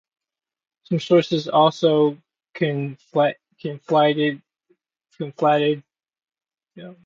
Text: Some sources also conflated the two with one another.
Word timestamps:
Some 0.85 0.99
sources 0.99 1.47
also 1.47 2.17
conflated 2.55 3.37
the 3.61 3.67
two 3.69 4.41
with 5.19 5.41
one 5.41 5.83
another. 6.75 6.95